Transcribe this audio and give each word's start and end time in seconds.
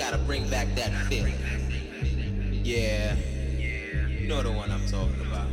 gotta 0.00 0.16
bring 0.16 0.48
back 0.48 0.66
that 0.76 0.90
feeling. 1.08 1.34
Yeah, 2.64 3.14
you 3.58 4.26
know 4.28 4.42
the 4.42 4.50
one 4.50 4.70
I'm 4.70 4.86
talking 4.86 5.20
about. 5.20 5.46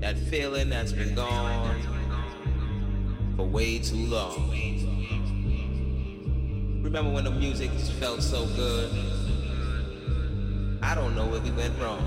That 0.00 0.18
feeling 0.18 0.68
that's 0.68 0.90
been 0.90 1.14
gone 1.14 1.80
for 3.36 3.46
way 3.46 3.78
too 3.78 3.94
long. 3.94 4.50
Remember 6.82 7.12
when 7.12 7.22
the 7.22 7.30
music 7.30 7.70
felt 8.00 8.20
so 8.20 8.46
good? 8.56 8.90
I 10.82 10.96
don't 10.96 11.14
know 11.14 11.28
where 11.28 11.40
we 11.40 11.52
went 11.52 11.78
wrong. 11.80 12.02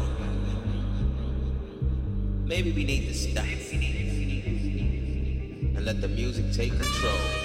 Maybe 2.44 2.74
we 2.74 2.84
need 2.84 3.08
to 3.08 3.14
stop 3.14 3.46
and 5.74 5.86
let 5.86 6.02
the 6.02 6.10
music 6.10 6.52
take 6.52 6.78
control. 6.78 7.45